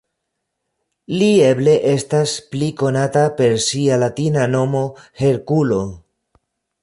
[1.17, 4.83] Li eble estas pli konata per sia latina nomo
[5.21, 5.81] Herkulo.